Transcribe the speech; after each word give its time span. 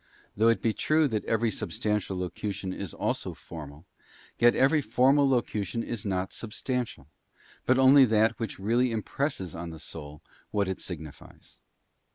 Though 0.35 0.47
it 0.47 0.63
be 0.63 0.73
true 0.73 1.07
that 1.09 1.23
every 1.25 1.51
substantial 1.51 2.17
locution 2.17 2.73
is 2.73 2.91
also 2.95 3.35
formal, 3.35 3.85
yet 4.39 4.55
every 4.55 4.81
formal 4.81 5.29
locution 5.29 5.83
is 5.83 6.07
not 6.07 6.33
sub 6.33 6.53
stantial; 6.53 7.05
but 7.67 7.77
only 7.77 8.05
that 8.05 8.39
which 8.39 8.57
really 8.57 8.91
impresses 8.91 9.53
on 9.53 9.69
the 9.69 9.79
soul 9.79 10.23
what 10.49 10.67
it 10.67 10.81
signifies. 10.81 11.59